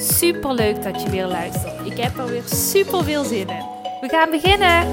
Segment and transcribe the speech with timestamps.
[0.00, 1.86] Super leuk dat je weer luistert.
[1.86, 3.64] Ik heb er weer super veel zin in.
[4.00, 4.90] We gaan beginnen.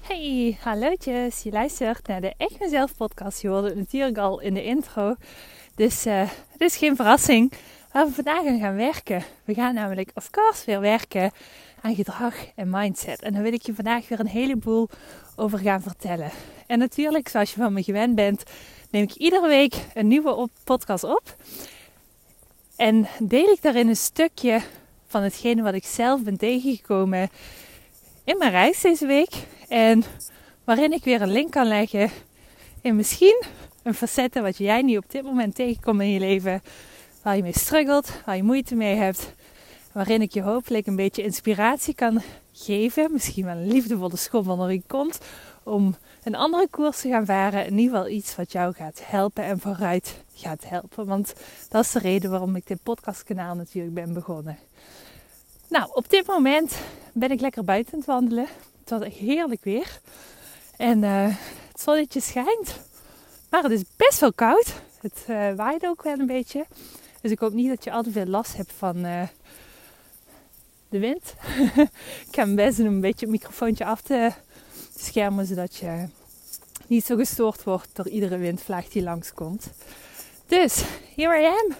[0.00, 1.42] Hey, hallootjes.
[1.42, 3.42] Je luistert naar de Echt Mezelf podcast.
[3.42, 5.14] Je hoorde het natuurlijk al in de intro.
[5.74, 6.20] Dus uh,
[6.52, 7.52] het is geen verrassing
[7.92, 9.22] waar we vandaag aan gaan werken.
[9.44, 11.30] We gaan namelijk, of course, weer werken
[11.80, 13.22] aan gedrag en mindset.
[13.22, 14.88] En daar wil ik je vandaag weer een heleboel
[15.36, 16.30] over gaan vertellen.
[16.66, 18.42] En natuurlijk, zoals je van me gewend bent,
[18.90, 21.36] neem ik iedere week een nieuwe podcast op.
[22.76, 24.60] En deel ik daarin een stukje
[25.06, 27.30] van hetgene wat ik zelf ben tegengekomen
[28.24, 29.34] in mijn reis deze week.
[29.68, 30.04] En
[30.64, 32.10] waarin ik weer een link kan leggen
[32.80, 33.42] in misschien
[33.82, 36.62] een facette wat jij niet op dit moment tegenkomt in je leven.
[37.22, 39.32] Waar je mee struggelt, waar je moeite mee hebt.
[39.92, 42.43] Waarin ik je hopelijk een beetje inspiratie kan geven.
[43.10, 45.18] Misschien wel een liefdevolle schop onder je kont.
[45.62, 47.66] Om een andere koers te gaan varen.
[47.66, 51.06] In ieder geval iets wat jou gaat helpen en vooruit gaat helpen.
[51.06, 51.34] Want
[51.68, 54.58] dat is de reden waarom ik dit podcastkanaal natuurlijk ben begonnen.
[55.68, 56.76] Nou, op dit moment
[57.12, 58.46] ben ik lekker buiten het wandelen.
[58.80, 60.00] Het was echt heerlijk weer.
[60.76, 61.24] En uh,
[61.72, 62.80] het zonnetje schijnt.
[63.50, 64.74] Maar het is best wel koud.
[65.00, 66.66] Het uh, waait ook wel een beetje.
[67.20, 69.22] Dus ik hoop niet dat je al te veel last hebt van uh,
[70.94, 71.34] de wind.
[72.28, 74.30] ik ga best een beetje het microfoontje af te
[74.98, 75.46] schermen.
[75.46, 76.06] Zodat je
[76.86, 79.70] niet zo gestoord wordt door iedere windvlaag die langskomt.
[80.46, 80.84] Dus,
[81.16, 81.74] here I am.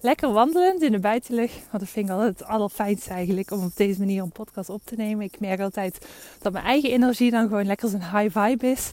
[0.00, 1.54] Lekker wandelend in de buitenlucht.
[1.70, 4.80] Want dat vind ik altijd het allerfijnste eigenlijk om op deze manier een podcast op
[4.84, 5.24] te nemen.
[5.24, 6.06] Ik merk altijd
[6.40, 8.90] dat mijn eigen energie dan gewoon lekker zo'n high vibe is.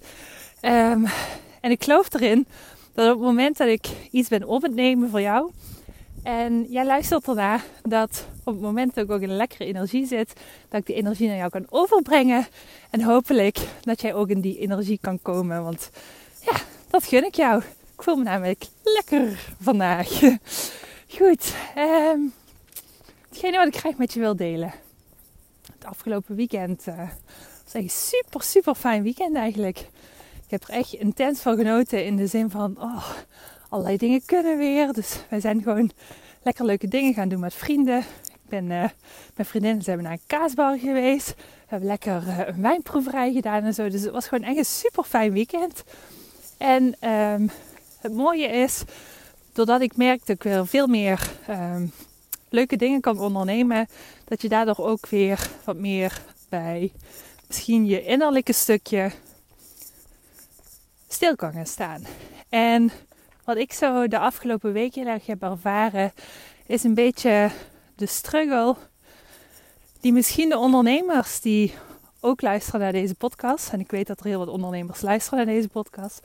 [0.62, 1.06] Um,
[1.62, 2.48] en ik geloof erin
[2.94, 5.52] dat op het moment dat ik iets ben op het nemen voor jou.
[6.24, 10.34] En jij luistert ernaar dat op het moment dat ik ook een lekkere energie zit,
[10.70, 12.48] dat ik die energie naar jou kan overbrengen.
[12.90, 15.64] En hopelijk dat jij ook in die energie kan komen.
[15.64, 15.90] Want
[16.42, 16.58] ja,
[16.90, 17.64] dat gun ik jou.
[17.94, 20.10] Ik voel me namelijk lekker vandaag.
[21.18, 22.34] Goed, um,
[23.30, 24.74] hetgene wat ik graag met je wil delen.
[25.74, 27.10] Het afgelopen weekend uh,
[27.64, 29.80] was een super, super fijn weekend eigenlijk.
[30.46, 33.10] Ik heb er echt intens van genoten in de zin van, oh,
[33.74, 34.94] allerlei dingen kunnen weer.
[34.94, 35.92] Dus wij zijn gewoon
[36.44, 38.00] lekker leuke dingen gaan doen met vrienden.
[38.00, 38.84] Ik ben uh,
[39.36, 41.28] met vriendinnen zijn we naar een kaasbar geweest.
[41.36, 43.90] We hebben lekker uh, een wijnproeverij gedaan en zo.
[43.90, 45.84] Dus het was gewoon echt een super fijn weekend.
[46.58, 47.50] En um,
[48.00, 48.84] het mooie is,
[49.54, 51.92] doordat ik merk dat ik weer veel meer um,
[52.50, 53.88] leuke dingen kan ondernemen,
[54.26, 56.92] dat je daardoor ook weer wat meer bij
[57.48, 59.12] misschien je innerlijke stukje
[61.08, 62.06] stil kan gaan staan.
[62.50, 62.92] En
[63.44, 66.14] wat ik zo de afgelopen weken heb ervaren,
[66.66, 67.52] is een beetje
[67.96, 68.76] de struggle
[70.02, 71.74] die misschien de ondernemers die
[72.20, 75.56] ook luisteren naar deze podcast, en ik weet dat er heel wat ondernemers luisteren naar
[75.56, 76.22] deze podcast,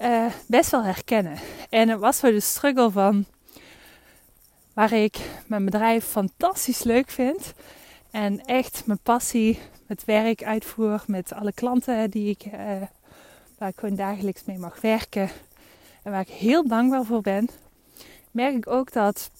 [0.00, 1.38] uh, best wel herkennen.
[1.70, 3.24] En het was zo de struggle van
[4.72, 7.52] waar ik mijn bedrijf fantastisch leuk vind
[8.10, 12.52] en echt mijn passie, met werk uitvoer, met alle klanten die ik, uh,
[13.58, 15.30] waar ik gewoon dagelijks mee mag werken
[16.02, 17.48] en waar ik heel dankbaar voor ben,
[18.30, 19.30] merk ik ook dat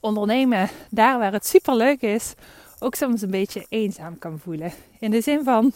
[0.00, 2.34] ondernemen daar waar het super leuk is,
[2.78, 4.72] ook soms een beetje eenzaam kan voelen.
[4.98, 5.72] In de zin van,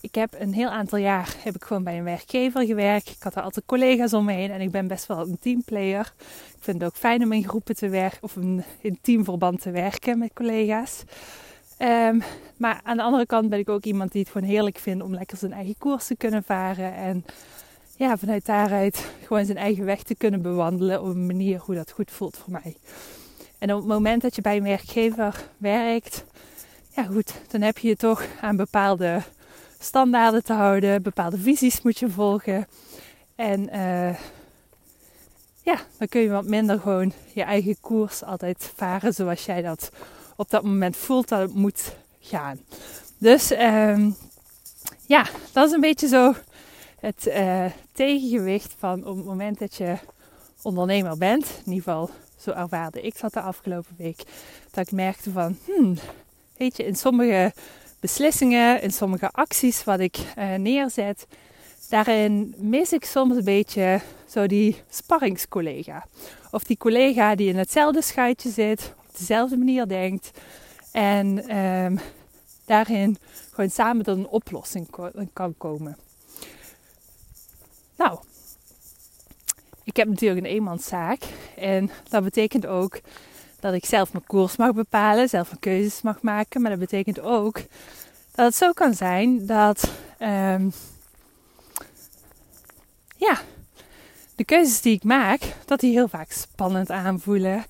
[0.00, 3.08] ik heb een heel aantal jaar heb ik gewoon bij een werkgever gewerkt.
[3.08, 6.12] Ik had er altijd collega's om me heen en ik ben best wel een teamplayer.
[6.56, 8.36] Ik vind het ook fijn om in groepen te werken of
[8.80, 11.04] in teamverband te werken met collega's.
[11.78, 12.22] Um,
[12.56, 15.14] maar aan de andere kant ben ik ook iemand die het gewoon heerlijk vindt om
[15.14, 16.94] lekker zijn eigen koers te kunnen varen.
[16.94, 17.24] En
[17.96, 21.90] ja, vanuit daaruit gewoon zijn eigen weg te kunnen bewandelen op een manier hoe dat
[21.90, 22.76] goed voelt voor mij.
[23.58, 26.24] En op het moment dat je bij een werkgever werkt,
[26.90, 29.22] ja goed, dan heb je je toch aan bepaalde
[29.78, 32.66] standaarden te houden, bepaalde visies moet je volgen.
[33.34, 34.14] En uh,
[35.62, 39.90] ja, dan kun je wat minder gewoon je eigen koers altijd varen zoals jij dat
[40.36, 42.60] op dat moment voelt dat het moet gaan.
[43.18, 44.16] Dus um,
[45.06, 46.34] ja, dat is een beetje zo
[47.04, 49.96] het uh, tegengewicht van op het moment dat je
[50.62, 51.44] ondernemer bent.
[51.64, 54.22] In ieder geval, zo ervaarde ik dat de afgelopen week.
[54.70, 55.96] Dat ik merkte van, hmm,
[56.56, 57.52] weet je, in sommige
[58.00, 61.26] beslissingen, in sommige acties wat ik uh, neerzet,
[61.88, 66.06] daarin mis ik soms een beetje zo die sparringscollega.
[66.50, 70.30] Of die collega die in hetzelfde schuitje zit, op dezelfde manier denkt.
[70.92, 71.96] En ehm,
[72.64, 73.16] daarin
[73.50, 74.88] gewoon samen tot een oplossing
[75.32, 75.96] kan komen.
[78.04, 78.18] Nou,
[79.84, 81.22] ik heb natuurlijk een eenmanszaak.
[81.56, 83.00] En dat betekent ook
[83.60, 86.60] dat ik zelf mijn koers mag bepalen, zelf mijn keuzes mag maken.
[86.60, 87.56] Maar dat betekent ook
[88.34, 90.72] dat het zo kan zijn dat um,
[93.16, 93.40] ja,
[94.34, 97.64] de keuzes die ik maak, dat die heel vaak spannend aanvoelen.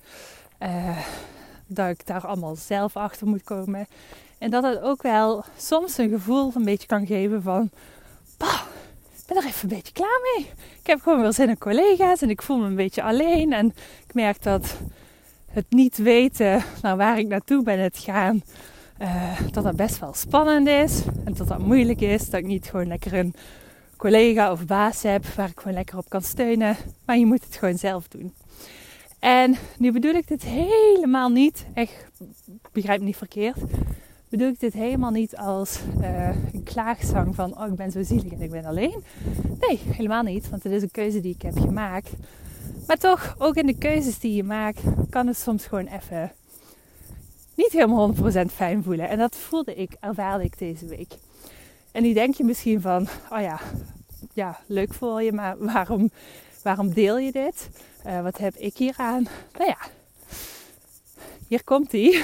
[0.59, 0.97] Uh,
[1.67, 3.87] dat ik daar allemaal zelf achter moet komen.
[4.37, 7.69] En dat het ook wel soms een gevoel een beetje kan geven van...
[8.37, 8.61] Bah,
[9.27, 10.45] ben er even een beetje klaar mee.
[10.79, 13.53] Ik heb gewoon wel zin in collega's en ik voel me een beetje alleen.
[13.53, 13.73] En
[14.07, 14.77] ik merk dat
[15.51, 18.43] het niet weten naar waar ik naartoe ben het gaan...
[19.01, 21.01] Uh, dat dat best wel spannend is.
[21.25, 22.29] En dat dat moeilijk is.
[22.29, 23.33] Dat ik niet gewoon lekker een
[23.97, 26.77] collega of baas heb waar ik gewoon lekker op kan steunen.
[27.05, 28.33] Maar je moet het gewoon zelf doen.
[29.19, 32.05] En nu bedoel ik dit helemaal niet, echt,
[32.71, 33.57] begrijp me niet verkeerd,
[34.29, 38.31] bedoel ik dit helemaal niet als uh, een klaagzang van, oh ik ben zo zielig
[38.31, 39.03] en ik ben alleen.
[39.59, 42.09] Nee, helemaal niet, want het is een keuze die ik heb gemaakt.
[42.87, 46.31] Maar toch, ook in de keuzes die je maakt, kan het soms gewoon even
[47.55, 48.17] niet helemaal 100%
[48.53, 49.09] fijn voelen.
[49.09, 51.13] En dat voelde ik, ervaarde ik deze week.
[51.91, 53.59] En nu denk je misschien van, oh ja,
[54.33, 56.11] ja, leuk voor je, maar waarom,
[56.63, 57.69] waarom deel je dit?
[58.05, 59.27] Uh, wat heb ik hier aan?
[59.57, 59.77] Nou ja,
[61.47, 62.23] hier komt ie.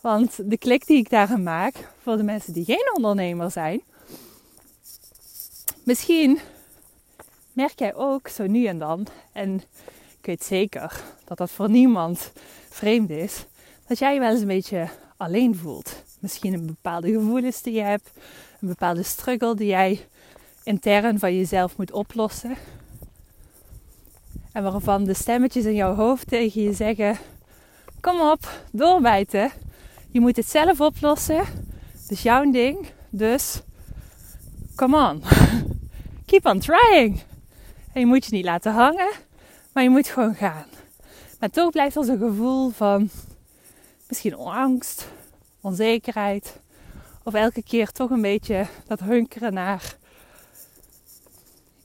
[0.00, 3.82] Want de klik die ik daarin maak voor de mensen die geen ondernemer zijn.
[5.84, 6.38] Misschien
[7.52, 9.54] merk jij ook zo nu en dan, en
[10.18, 12.32] ik weet zeker dat dat voor niemand
[12.68, 13.46] vreemd is,
[13.86, 16.02] dat jij je wel eens een beetje alleen voelt.
[16.18, 18.10] Misschien een bepaalde gevoelens die je hebt,
[18.60, 20.06] een bepaalde struggle die jij
[20.62, 22.56] intern van jezelf moet oplossen.
[24.52, 27.18] En waarvan de stemmetjes in jouw hoofd tegen je zeggen:
[28.00, 29.50] Kom op, doorbijten.
[30.10, 31.44] Je moet het zelf oplossen.
[31.92, 32.86] Het is jouw ding.
[33.10, 33.62] Dus,
[34.74, 35.22] come on.
[36.26, 37.22] Keep on trying.
[37.92, 39.10] En je moet je niet laten hangen,
[39.72, 40.66] maar je moet gewoon gaan.
[41.40, 43.10] Maar toch blijft er zo'n gevoel van
[44.08, 45.08] misschien angst,
[45.60, 46.60] onzekerheid.
[47.22, 49.96] Of elke keer toch een beetje dat hunkeren naar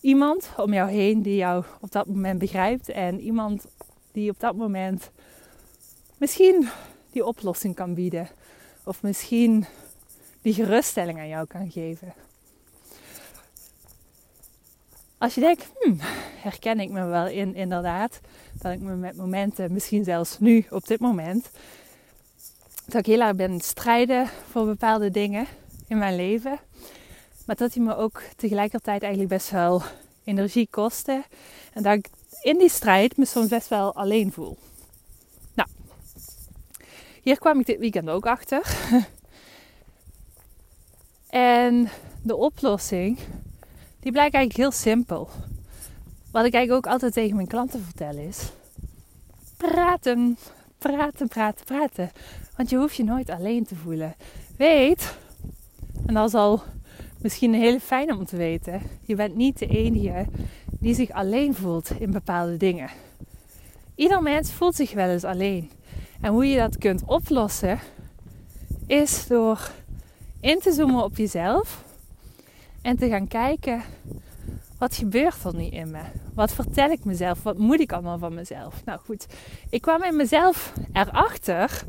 [0.02, 2.90] iemand om jou heen die jou op dat moment begrijpt.
[2.90, 3.66] En iemand
[4.12, 5.12] die op dat moment
[6.18, 6.70] misschien
[7.14, 8.30] die oplossing kan bieden.
[8.84, 9.66] Of misschien
[10.42, 12.14] die geruststelling aan jou kan geven.
[15.18, 15.98] Als je denkt, hmm,
[16.42, 18.20] herken ik me wel in, inderdaad.
[18.62, 21.50] Dat ik me met momenten, misschien zelfs nu op dit moment,
[22.86, 25.46] dat ik heel erg ben strijden voor bepaalde dingen
[25.88, 26.60] in mijn leven.
[27.46, 29.82] Maar dat die me ook tegelijkertijd eigenlijk best wel
[30.24, 31.24] energie kosten.
[31.74, 32.10] En dat ik
[32.42, 34.58] in die strijd me soms best wel alleen voel.
[37.24, 38.78] Hier kwam ik dit weekend ook achter.
[41.30, 41.90] en
[42.22, 43.18] de oplossing,
[44.00, 45.30] die blijkt eigenlijk heel simpel.
[46.32, 48.52] Wat ik eigenlijk ook altijd tegen mijn klanten vertel is:
[49.58, 50.38] praten,
[50.78, 52.12] praten, praten, praten.
[52.56, 54.16] Want je hoeft je nooit alleen te voelen.
[54.58, 55.16] Weet,
[56.06, 56.64] en dat is al
[57.22, 58.82] misschien een hele fijne om te weten.
[59.02, 60.26] Je bent niet de enige
[60.80, 62.90] die zich alleen voelt in bepaalde dingen.
[63.96, 65.72] Ieder mens voelt zich wel eens alleen.
[66.24, 67.80] En hoe je dat kunt oplossen,
[68.88, 69.72] is door
[70.40, 71.84] in te zoomen op jezelf
[72.82, 73.82] en te gaan kijken
[74.78, 76.02] wat gebeurt er nu in me?
[76.34, 77.44] Wat vertel ik mezelf?
[77.44, 78.86] Wat moet ik allemaal van mezelf?
[78.86, 79.28] Nou goed,
[79.70, 81.84] ik kwam in mezelf erachter.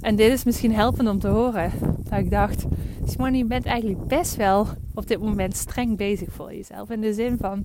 [0.00, 1.72] En dit is misschien helpend om te horen.
[1.98, 2.64] Dat ik dacht,
[3.06, 6.90] Simone, je bent eigenlijk best wel op dit moment streng bezig voor jezelf.
[6.90, 7.64] In de zin van,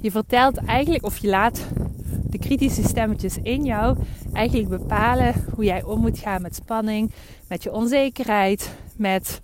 [0.00, 1.66] je vertelt eigenlijk of je laat
[2.34, 3.96] de kritische stemmetjes in jou
[4.32, 7.12] eigenlijk bepalen hoe jij om moet gaan met spanning,
[7.48, 9.40] met je onzekerheid, met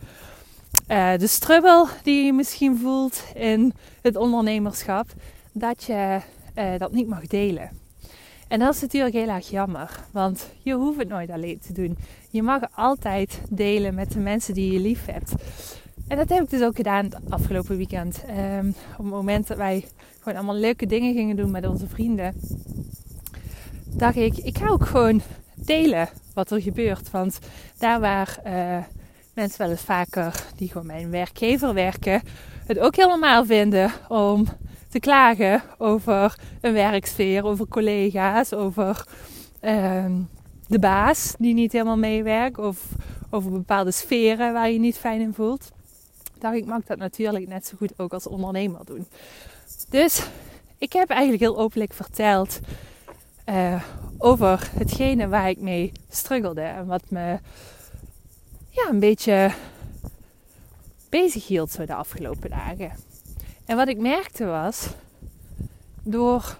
[0.88, 5.06] uh, de strubbel die je misschien voelt in het ondernemerschap,
[5.52, 6.20] dat je
[6.58, 7.70] uh, dat niet mag delen.
[8.48, 11.96] En dat is natuurlijk heel erg jammer, want je hoeft het nooit alleen te doen.
[12.30, 15.32] Je mag altijd delen met de mensen die je lief hebt.
[16.08, 18.24] En dat heb ik dus ook gedaan het afgelopen weekend.
[18.58, 19.84] Um, op het moment dat wij
[20.18, 22.34] gewoon allemaal leuke dingen gingen doen met onze vrienden,
[23.92, 25.20] dacht ik, ik ga ook gewoon
[25.54, 27.10] delen wat er gebeurt.
[27.10, 27.38] Want
[27.78, 28.84] daar waar uh,
[29.34, 32.22] mensen wel eens vaker, die gewoon mijn werkgever werken,
[32.66, 34.46] het ook helemaal vinden om
[34.88, 39.06] te klagen over een werksfeer, over collega's, over
[39.62, 40.04] uh,
[40.66, 42.84] de baas die niet helemaal meewerkt of
[43.30, 45.70] over bepaalde sferen waar je niet fijn in voelt.
[46.38, 49.06] dacht ik mag dat natuurlijk net zo goed ook als ondernemer doen.
[49.88, 50.22] Dus
[50.78, 52.60] ik heb eigenlijk heel openlijk verteld
[53.50, 53.82] uh,
[54.18, 57.38] over hetgene waar ik mee struggelde en wat me
[58.68, 59.50] ja, een beetje
[61.08, 62.92] bezig hield zo de afgelopen dagen.
[63.66, 64.88] En wat ik merkte was,
[66.02, 66.56] door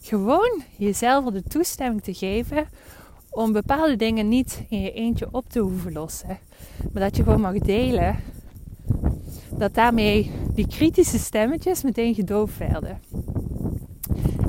[0.00, 2.68] gewoon jezelf de toestemming te geven
[3.30, 6.38] om bepaalde dingen niet in je eentje op te hoeven lossen,
[6.92, 8.16] maar dat je gewoon mag delen,
[9.50, 13.00] dat daarmee die kritische stemmetjes meteen gedoofd werden.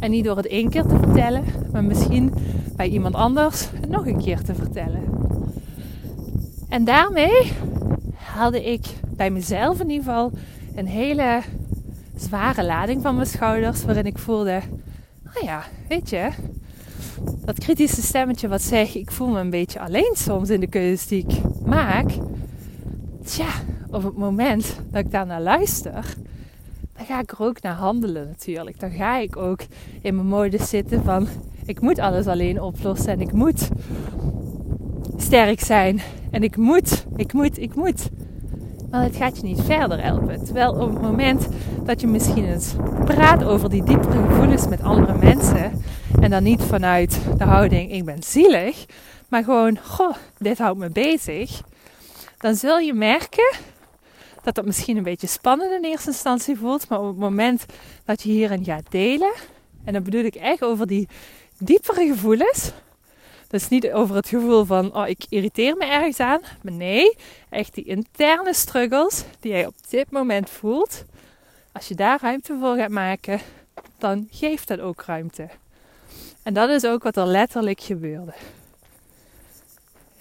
[0.06, 2.34] En niet door het één keer te vertellen, maar misschien
[2.76, 5.02] bij iemand anders nog een keer te vertellen.
[6.70, 7.52] En daarmee
[8.16, 8.86] haalde ik
[9.16, 10.32] bij mezelf in ieder geval
[10.76, 11.42] een hele
[12.16, 14.62] zware lading van mijn schouders, waarin ik voelde,
[15.24, 16.30] nou ja, weet je,
[17.46, 21.08] dat kritische stemmetje wat zegt, ik voel me een beetje alleen soms in de keuzes
[21.08, 22.12] die ik maak.
[23.24, 23.50] Tja,
[23.90, 26.16] op het moment dat ik daar naar luister,
[26.98, 28.80] dan ga ik er ook naar handelen natuurlijk.
[28.80, 29.62] Dan ga ik ook
[30.02, 31.28] in mijn modus zitten van
[31.66, 33.70] ik moet alles alleen oplossen en ik moet
[35.18, 38.10] sterk zijn en ik moet, ik moet, ik moet.
[38.92, 40.46] Maar het gaat je niet verder helpen.
[40.46, 41.48] Terwijl op het moment
[41.84, 42.76] dat je misschien eens
[43.06, 45.72] praat over die diepere gevoelens met andere mensen
[46.22, 48.86] en dan niet vanuit de houding ik ben zielig,
[49.30, 51.62] maar gewoon goh, dit houdt me bezig,
[52.38, 53.56] dan zul je merken
[54.46, 56.90] dat dat misschien een beetje spannend in eerste instantie voelt.
[56.90, 57.66] Maar op het moment
[58.06, 59.34] dat je hierin gaat delen,
[59.84, 61.08] en dan bedoel ik echt over die
[61.58, 62.72] diepere gevoelens.
[63.48, 66.42] Dus niet over het gevoel van, oh, ik irriteer me ergens aan.
[66.62, 67.16] Maar nee,
[67.50, 71.04] echt die interne struggles die jij op dit moment voelt.
[71.72, 73.40] Als je daar ruimte voor gaat maken,
[73.98, 75.50] dan geeft dat ook ruimte.
[76.44, 78.34] En dat is ook wat er letterlijk gebeurde.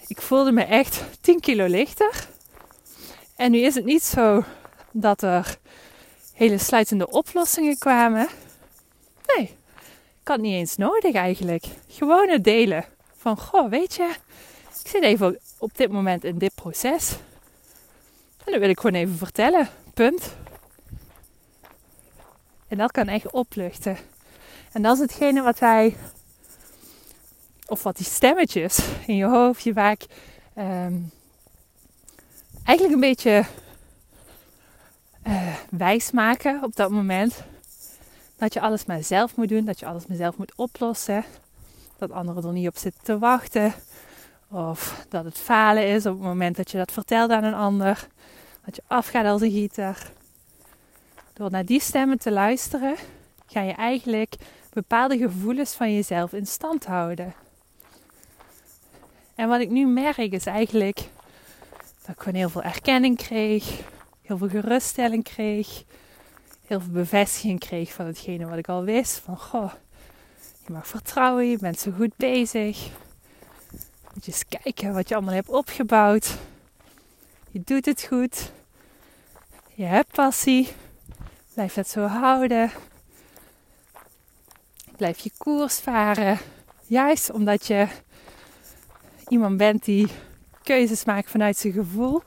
[0.07, 2.29] Ik voelde me echt 10 kilo lichter.
[3.37, 4.45] En nu is het niet zo
[4.91, 5.59] dat er
[6.33, 8.29] hele sluitende oplossingen kwamen.
[9.27, 9.45] Nee,
[10.21, 11.65] ik had niet eens nodig eigenlijk.
[11.89, 12.85] Gewoon het delen
[13.17, 14.15] van, goh, weet je,
[14.83, 17.11] ik zit even op dit moment in dit proces.
[18.45, 19.69] En dat wil ik gewoon even vertellen.
[19.95, 20.37] Punt.
[22.69, 23.97] En dat kan echt opluchten.
[24.73, 25.97] En dat is hetgene wat wij,
[27.67, 30.07] of wat die stemmetjes in je hoofd je vaak
[32.65, 33.45] eigenlijk een beetje
[35.27, 37.43] uh, wijs maken op dat moment.
[38.37, 41.25] Dat je alles maar zelf moet doen, dat je alles maar zelf moet oplossen.
[41.99, 43.75] Dat anderen er niet op zitten te wachten.
[44.49, 48.09] Of dat het falen is op het moment dat je dat vertelt aan een ander.
[48.65, 50.13] Dat je afgaat als een gieter.
[51.33, 52.97] Door naar die stemmen te luisteren,
[53.47, 54.35] ga je eigenlijk
[54.73, 57.35] bepaalde gevoelens van jezelf in stand houden.
[59.35, 61.09] En wat ik nu merk is eigenlijk
[62.07, 63.81] dat ik gewoon heel veel erkenning kreeg,
[64.23, 65.85] heel veel geruststelling kreeg,
[66.67, 69.19] heel veel bevestiging kreeg van hetgene wat ik al wist.
[69.19, 69.73] Van goh,
[70.67, 72.91] je mag vertrouwen, je bent zo goed bezig.
[74.15, 76.37] Moet je eens kijken wat je allemaal hebt opgebouwd.
[77.51, 78.53] Je doet het goed.
[79.75, 80.73] Je hebt passie.
[81.55, 82.71] Blijf dat zo houden.
[84.97, 86.39] Blijf je koers varen.
[86.87, 87.87] Juist omdat je
[89.29, 90.09] iemand bent die
[90.65, 92.23] keuzes maakt vanuit zijn gevoel,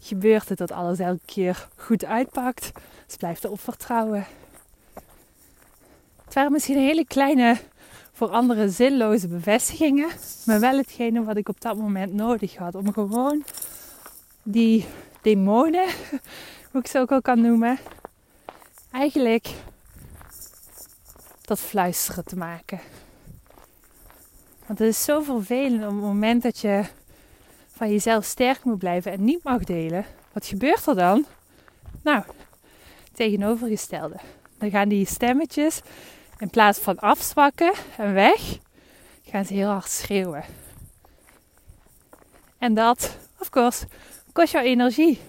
[0.00, 2.70] gebeurt het dat alles elke keer goed uitpakt.
[3.06, 4.26] Dus blijf erop vertrouwen.
[6.24, 7.56] Het waren misschien hele kleine,
[8.12, 10.08] voor anderen zinloze bevestigingen,
[10.44, 13.44] maar wel hetgene wat ik op dat moment nodig had om gewoon
[14.42, 14.86] die
[15.22, 15.86] demonen,
[16.70, 17.78] hoe ik ze ook al kan noemen,
[18.90, 19.48] eigenlijk
[21.40, 22.80] tot fluisteren te maken.
[24.66, 26.84] Want het is zo vervelend op het moment dat je
[27.72, 30.04] van jezelf sterk moet blijven en niet mag delen.
[30.32, 31.26] Wat gebeurt er dan?
[32.02, 32.22] Nou,
[33.12, 34.16] tegenovergestelde.
[34.58, 35.80] Dan gaan die stemmetjes
[36.38, 38.58] in plaats van afzwakken en weg,
[39.24, 40.44] gaan ze heel hard schreeuwen.
[42.58, 43.86] En dat, of course,
[44.32, 45.20] kost jou energie.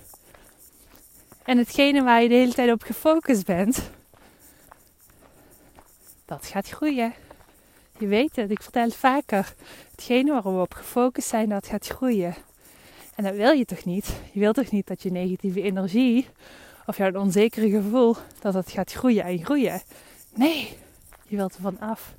[1.43, 3.89] En hetgene waar je de hele tijd op gefocust bent,
[6.25, 7.13] dat gaat groeien.
[8.03, 9.53] Je weet het, ik vertel het vaker.
[9.91, 12.35] Hetgene waar we op gefocust zijn, dat gaat groeien.
[13.15, 14.13] En dat wil je toch niet?
[14.31, 16.27] Je wilt toch niet dat je negatieve energie
[16.85, 19.81] of jouw onzekere gevoel, dat het gaat groeien en groeien?
[20.33, 20.77] Nee,
[21.27, 22.15] je wilt er van af.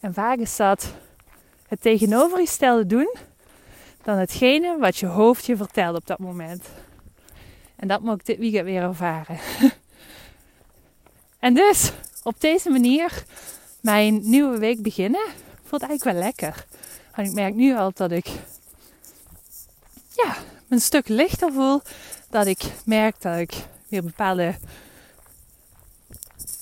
[0.00, 0.94] En vaak is dat
[1.68, 3.14] het tegenovergestelde doen
[4.02, 6.68] dan hetgene wat je hoofd je vertelt op dat moment.
[7.76, 9.38] En dat moet ik dit weer ervaren.
[11.46, 11.92] en dus,
[12.22, 13.24] op deze manier
[13.80, 15.26] mijn nieuwe week beginnen
[15.64, 16.66] voelt eigenlijk wel lekker.
[17.14, 18.26] Want ik merk nu al dat ik
[20.14, 20.36] ja,
[20.68, 21.80] een stuk lichter voel.
[22.30, 23.52] dat ik merk dat ik
[23.88, 24.54] weer bepaalde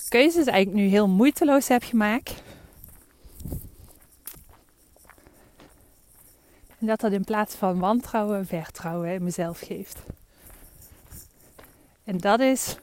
[0.09, 2.33] keuzes eigenlijk nu heel moeiteloos heb gemaakt.
[6.79, 9.97] En dat dat in plaats van wantrouwen vertrouwen in mezelf geeft.
[12.03, 12.77] En dat is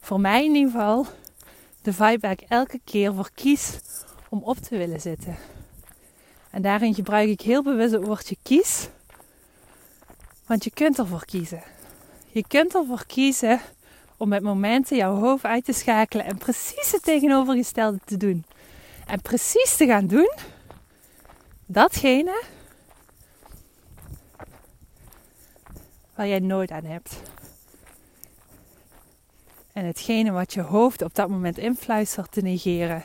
[0.00, 1.06] voor mij in ieder geval
[1.84, 3.78] de vibe waar ik elke keer voor kies
[4.28, 5.36] om op te willen zitten.
[6.50, 8.88] En daarin gebruik ik heel bewust het woordje kies.
[10.46, 11.62] Want je kunt ervoor kiezen.
[12.30, 13.60] Je kunt ervoor kiezen
[14.16, 18.44] om met momenten jouw hoofd uit te schakelen en precies het tegenovergestelde te doen.
[19.06, 20.32] En precies te gaan doen
[21.66, 22.42] datgene
[26.14, 27.22] waar jij nooit aan hebt.
[29.74, 33.04] En hetgene wat je hoofd op dat moment influistert te negeren.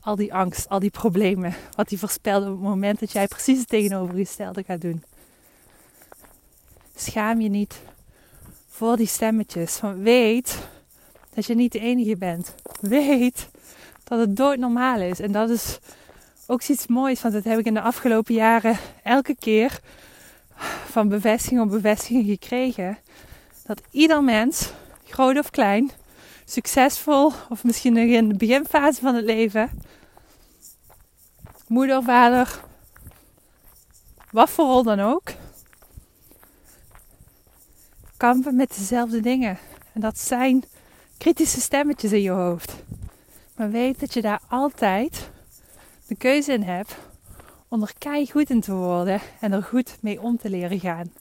[0.00, 3.58] Al die angst, al die problemen, wat die voorspelt op het moment dat jij precies
[3.58, 5.02] het tegenovergestelde gaat doen.
[6.94, 7.80] Schaam je niet
[8.68, 9.80] voor die stemmetjes.
[9.96, 10.58] Weet
[11.34, 12.54] dat je niet de enige bent.
[12.80, 13.48] Weet
[14.04, 15.20] dat het doodnormaal is.
[15.20, 15.78] En dat is
[16.46, 19.80] ook iets moois, want dat heb ik in de afgelopen jaren elke keer
[20.86, 22.98] van bevestiging op bevestiging gekregen.
[23.66, 24.72] Dat ieder mens,
[25.10, 25.90] groot of klein,
[26.44, 29.70] succesvol of misschien nog in de beginfase van het leven,
[31.66, 32.60] moeder, vader,
[34.30, 35.30] wat voor rol dan ook,
[38.16, 39.58] kampen met dezelfde dingen.
[39.92, 40.64] En dat zijn
[41.18, 42.74] kritische stemmetjes in je hoofd.
[43.56, 45.30] Maar weet dat je daar altijd
[46.06, 46.96] de keuze in hebt
[47.68, 51.12] om er goed in te worden en er goed mee om te leren gaan.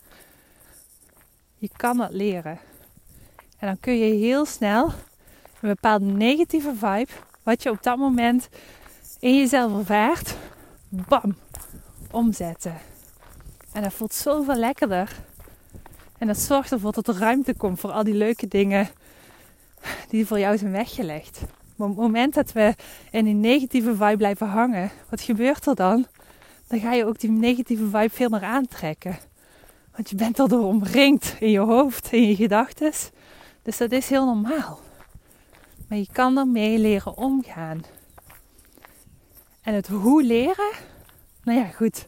[1.57, 2.59] Je kan dat leren.
[3.59, 4.85] En dan kun je heel snel
[5.61, 7.11] een bepaalde negatieve vibe,
[7.43, 8.49] wat je op dat moment
[9.19, 10.35] in jezelf ervaart,
[10.89, 11.35] bam,
[12.11, 12.77] omzetten.
[13.71, 15.15] En dat voelt zoveel lekkerder.
[16.17, 18.89] En dat zorgt ervoor dat er ruimte komt voor al die leuke dingen
[20.09, 21.41] die voor jou zijn weggelegd.
[21.75, 22.75] Maar op het moment dat we
[23.11, 26.05] in die negatieve vibe blijven hangen, wat gebeurt er dan?
[26.67, 29.17] Dan ga je ook die negatieve vibe veel meer aantrekken.
[29.95, 32.91] Want je bent erdoor omringd in je hoofd, in je gedachten.
[33.69, 34.79] Dus dat is heel normaal.
[35.87, 37.83] Maar je kan ermee leren omgaan.
[39.61, 40.71] En het hoe leren,
[41.43, 42.07] nou ja, goed.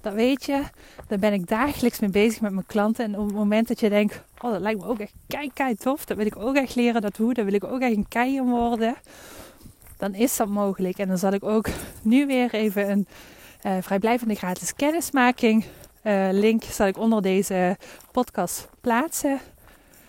[0.00, 0.62] Dat weet je.
[1.06, 3.04] Daar ben ik dagelijks mee bezig met mijn klanten.
[3.04, 5.74] En op het moment dat je denkt, oh dat lijkt me ook echt kei, kei
[5.76, 6.04] tof.
[6.04, 7.34] Dat wil ik ook echt leren, dat hoe.
[7.34, 8.94] Dat wil ik ook echt een kei worden.
[9.96, 10.98] Dan is dat mogelijk.
[10.98, 11.68] En dan zal ik ook
[12.02, 13.06] nu weer even een
[13.66, 15.64] uh, vrijblijvende gratis kennismaking
[16.04, 17.76] uh, link zal ik onder deze
[18.12, 19.40] podcast plaatsen.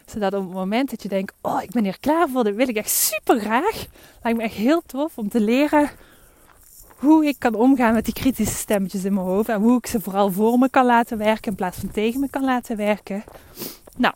[0.06, 2.70] Zodat op het moment dat je denkt, oh ik ben hier klaar voor, dat wil
[2.70, 3.86] ik echt super graag.
[4.24, 5.90] Lijkt me echt heel tof om te leren
[6.96, 9.50] hoe ik kan omgaan met die kritische stemmetjes in mijn hoofd.
[9.50, 12.30] En hoe ik ze vooral voor me kan laten werken in plaats van tegen me
[12.30, 13.24] kan laten werken.
[13.98, 14.14] Nou,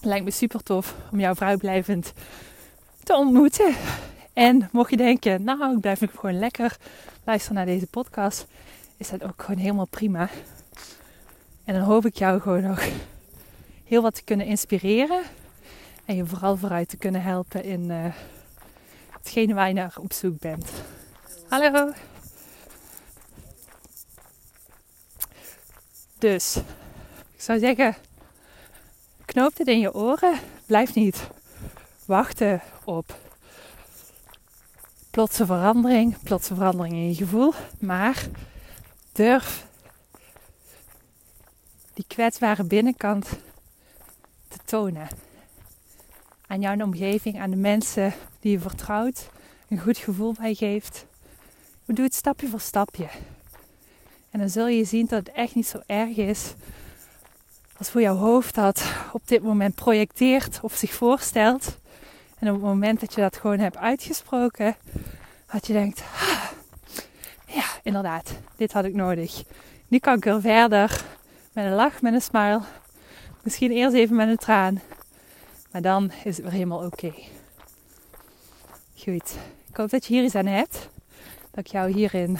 [0.00, 2.12] lijkt me super tof om jou vrijblijvend
[3.02, 3.74] te ontmoeten.
[4.32, 6.76] En mocht je denken, nou ik blijf nog gewoon lekker
[7.24, 8.46] luisteren naar deze podcast.
[8.96, 10.28] Is dat ook gewoon helemaal prima.
[11.64, 12.84] En dan hoop ik jou gewoon nog
[13.92, 15.22] heel wat te kunnen inspireren.
[16.04, 18.04] En je vooral vooruit te kunnen helpen in uh,
[19.10, 20.70] hetgene waar je naar op zoek bent.
[21.48, 21.92] Hallo.
[26.18, 26.56] Dus,
[27.34, 27.96] ik zou zeggen,
[29.24, 30.38] knoop het in je oren.
[30.66, 31.28] Blijf niet
[32.04, 33.18] wachten op
[35.10, 37.52] plotse verandering, plotse verandering in je gevoel.
[37.80, 38.26] Maar
[39.12, 39.66] durf
[41.94, 43.28] die kwetsbare binnenkant
[44.52, 45.08] te tonen.
[46.46, 49.28] Aan jouw omgeving, aan de mensen die je vertrouwt,
[49.68, 51.06] een goed gevoel bij geeft.
[51.86, 53.08] Doe het stapje voor stapje.
[54.30, 56.54] En dan zul je zien dat het echt niet zo erg is
[57.82, 61.78] als voor jouw hoofd dat op dit moment projecteert of zich voorstelt.
[62.38, 64.76] En op het moment dat je dat gewoon hebt uitgesproken,
[65.52, 66.44] dat je denkt, ah,
[67.46, 69.42] ja, inderdaad, dit had ik nodig.
[69.88, 71.04] Nu kan ik weer verder
[71.52, 72.60] met een lach, met een smile.
[73.42, 74.80] Misschien eerst even met een traan.
[75.70, 77.12] Maar dan is het weer helemaal oké.
[78.96, 79.36] Goed.
[79.68, 80.88] Ik hoop dat je hier iets aan hebt.
[81.50, 82.38] Dat ik jou hierin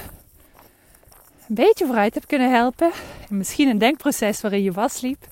[1.49, 2.91] een beetje vooruit heb kunnen helpen.
[3.29, 5.27] En misschien een denkproces waarin je vastliep.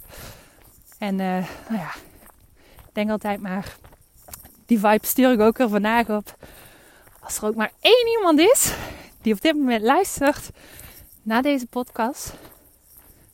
[0.98, 1.94] En uh, nou ja,
[2.92, 3.76] denk altijd maar,
[4.66, 6.36] die vibe stuur ik ook er vandaag op.
[7.20, 8.74] Als er ook maar één iemand is
[9.22, 10.50] die op dit moment luistert
[11.22, 12.34] naar deze podcast.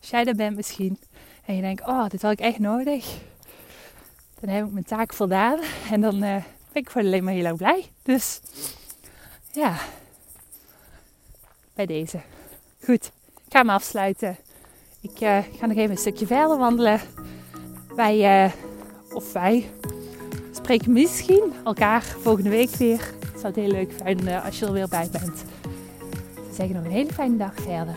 [0.01, 0.99] Als jij er bent misschien.
[1.47, 3.19] En je denkt, oh, dit had ik echt nodig.
[4.41, 5.59] Dan heb ik mijn taak voldaan.
[5.91, 6.21] En dan uh,
[6.73, 7.85] ben ik gewoon alleen maar heel erg blij.
[8.03, 8.41] Dus
[9.53, 9.77] ja,
[11.75, 12.21] bij deze.
[12.85, 13.13] Goed,
[13.47, 14.37] ik ga me afsluiten.
[15.01, 17.01] Ik uh, ga nog even een stukje verder wandelen.
[17.97, 18.53] Wij, uh,
[19.13, 19.71] of wij,
[20.53, 23.01] spreken misschien elkaar volgende week weer.
[23.21, 25.45] Ik zou het heel leuk vinden als je er weer bij bent.
[26.35, 27.97] We zeggen nog een hele fijne dag verder